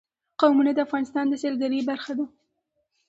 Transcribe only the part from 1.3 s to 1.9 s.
سیلګرۍ